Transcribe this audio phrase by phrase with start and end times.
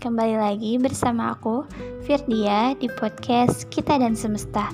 [0.00, 1.68] kembali lagi bersama aku,
[2.08, 4.72] Firdia, di podcast Kita dan Semesta.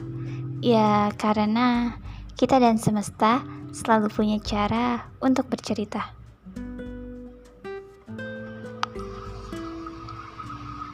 [0.62, 1.98] Ya, karena
[2.38, 3.42] kita dan semesta
[3.74, 6.14] selalu punya cara untuk bercerita.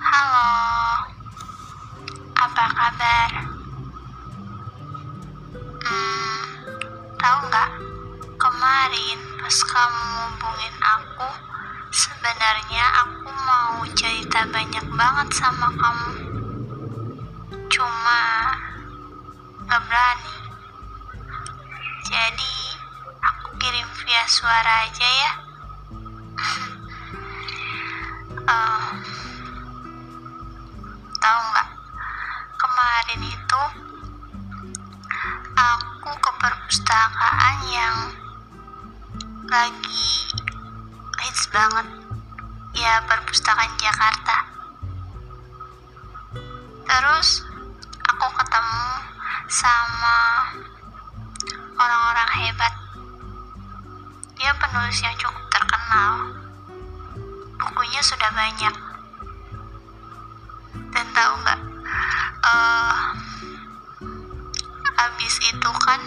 [0.01, 0.48] Halo,
[2.33, 3.30] apa kabar?
[5.84, 6.41] Hmm,
[7.20, 7.70] tahu nggak?
[8.41, 11.52] Kemarin pas kamu hubungin aku,
[11.92, 16.12] sebenarnya aku mau cerita banyak banget sama kamu.
[17.69, 18.23] Cuma
[19.69, 20.36] nggak berani.
[22.09, 22.56] Jadi
[23.20, 25.33] aku kirim via suara aja ya.
[28.42, 28.91] Eh,
[31.22, 31.69] tahu nggak?
[32.59, 33.62] Kemarin itu
[35.55, 37.98] aku ke perpustakaan yang
[39.47, 40.02] lagi
[41.23, 41.87] hits banget.
[42.75, 44.37] Ya, perpustakaan Jakarta.
[46.83, 47.29] Terus
[48.11, 48.87] aku ketemu
[49.47, 50.19] sama
[51.79, 52.75] orang-orang hebat.
[54.34, 56.34] Dia penulis yang cukup terkenal.
[57.62, 58.75] Bukunya sudah banyak.
[60.92, 61.61] Dan tahu nggak?
[62.42, 62.97] eh
[64.98, 66.01] habis itu kan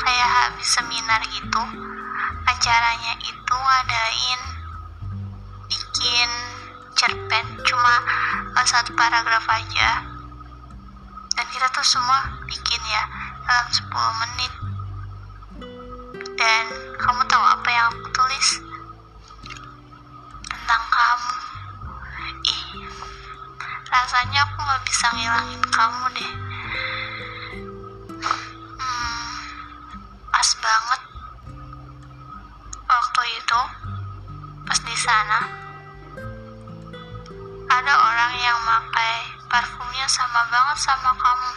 [0.00, 1.62] kayak habis seminar gitu.
[2.48, 4.51] Acaranya itu ngadain
[6.02, 6.30] bikin
[6.98, 7.94] cerpen cuma
[8.58, 10.02] eh, satu paragraf aja.
[11.30, 13.06] Dan kita tuh semua bikin ya
[13.46, 13.86] dalam 10
[14.26, 14.52] menit.
[16.34, 16.64] Dan
[16.98, 18.48] kamu tahu apa yang aku tulis?
[20.50, 21.34] Tentang kamu.
[22.50, 22.62] Ih
[23.86, 26.32] rasanya aku nggak bisa ngilangin kamu deh.
[28.74, 29.30] Hmm,
[30.34, 31.00] pas banget.
[32.90, 33.60] Waktu itu
[34.66, 35.61] pas di sana
[37.72, 41.52] ada orang yang pakai parfumnya sama banget sama kamu.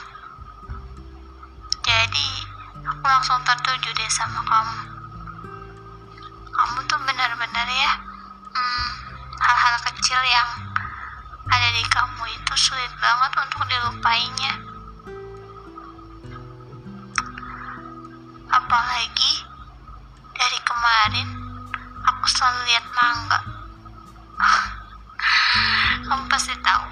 [1.83, 2.27] Jadi
[2.87, 4.79] aku langsung tertuju deh sama kamu.
[6.55, 7.91] Kamu tuh benar-benar ya
[8.47, 8.89] hmm,
[9.43, 10.49] hal-hal kecil yang
[11.51, 14.53] ada di kamu itu sulit banget untuk dilupainya.
[18.55, 19.33] Apalagi
[20.31, 21.27] dari kemarin
[22.07, 23.54] aku selalu lihat mangga
[26.05, 26.85] kamu pasti tahu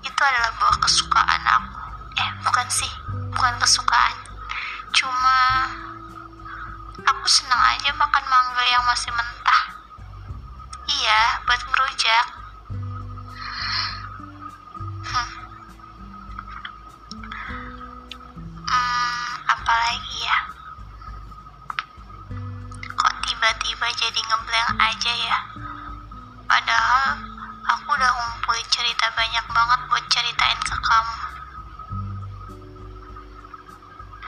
[0.00, 1.78] itu adalah buah kesukaan aku.
[2.16, 2.88] Eh bukan sih
[3.36, 4.16] bukan kesukaan.
[4.96, 5.68] Cuma
[7.04, 9.62] aku senang aja makan mangga yang masih mentah.
[10.88, 12.26] Iya buat ngerujak.
[15.08, 15.30] Hmm.
[18.68, 20.38] Hmm, apalagi ya?
[22.96, 25.38] Kok tiba-tiba jadi ngeblank aja ya?
[26.48, 27.37] Padahal
[27.68, 31.16] aku udah ngumpulin cerita banyak banget buat ceritain ke kamu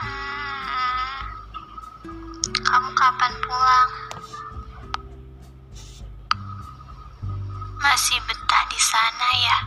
[0.01, 1.21] Hmm,
[2.65, 3.91] kamu kapan pulang?
[7.77, 9.57] Masih betah di sana ya?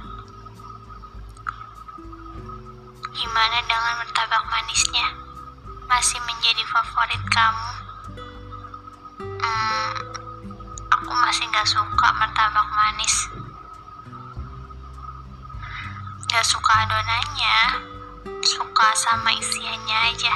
[3.14, 5.06] Gimana dengan martabak manisnya?
[5.86, 7.70] Masih menjadi favorit kamu?
[9.22, 9.92] Hmm,
[10.98, 13.33] aku masih gak suka martabak manis.
[16.44, 17.56] Suka adonannya,
[18.44, 20.34] suka sama isiannya aja.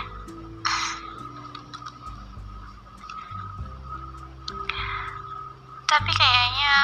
[5.85, 6.75] Tapi kayaknya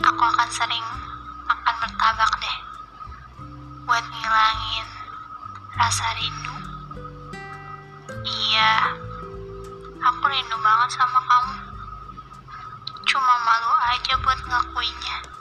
[0.00, 0.86] aku akan sering
[1.44, 2.56] makan martabak deh
[3.84, 4.88] buat ngilangin
[5.76, 6.56] rasa rindu.
[8.24, 8.96] Iya,
[10.00, 11.56] aku rindu banget sama kamu.
[13.04, 15.33] Cuma malu aja buat ngakuinnya.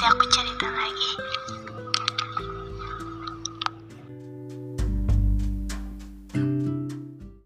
[0.00, 1.59] Nanti aku cerita lagi.